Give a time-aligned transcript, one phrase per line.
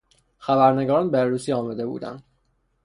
[0.37, 2.23] خبرنگاران به عروسی آمده بودند.